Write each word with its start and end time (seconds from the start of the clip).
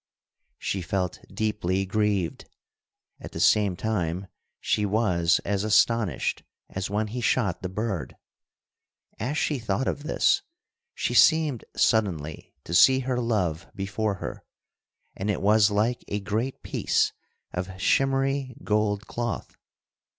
She 0.57 0.81
felt 0.81 1.19
deeply 1.31 1.85
grieved; 1.85 2.45
at 3.19 3.33
the 3.33 3.39
same 3.39 3.75
time 3.75 4.25
she 4.59 4.83
was 4.83 5.39
as 5.45 5.63
astonished 5.63 6.41
as 6.71 6.89
when 6.89 7.09
he 7.09 7.21
shot 7.21 7.61
the 7.61 7.69
bird. 7.69 8.17
As 9.19 9.37
she 9.37 9.59
thought 9.59 9.87
of 9.87 10.01
this, 10.01 10.41
she 10.95 11.13
seemed 11.13 11.65
suddenly 11.75 12.51
to 12.63 12.73
see 12.73 13.01
her 13.01 13.19
love 13.19 13.67
before 13.75 14.15
her; 14.15 14.43
and 15.15 15.29
it 15.29 15.39
was 15.39 15.69
like 15.69 16.03
a 16.07 16.19
great 16.19 16.63
piece 16.63 17.13
of 17.53 17.79
shimmery 17.79 18.55
gold 18.63 19.05
cloth. 19.05 19.55